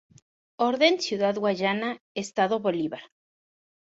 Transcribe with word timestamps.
Orden 0.57 0.99
Ciudad 0.99 1.35
Guayana, 1.37 1.99
Estado 2.15 2.59
Bolívar. 2.59 3.03